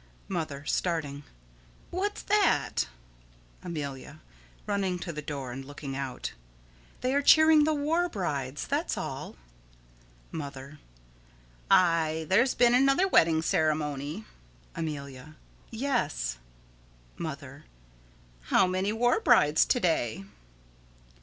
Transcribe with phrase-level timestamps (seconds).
[0.28, 1.24] _]Mother: [Starting.]
[1.90, 2.88] What's that?
[3.62, 4.22] Amelia:
[4.66, 6.32] [Running to the door and looking out.]
[7.02, 9.36] They are cheering the war brides, that's all.
[10.32, 10.78] Mother:
[11.70, 12.24] Aye.
[12.30, 14.24] There's been another wedding ceremony.
[14.74, 15.36] Amelia:
[15.70, 16.38] Yes.
[17.18, 17.66] Mother:
[18.44, 20.24] How many war brides to day?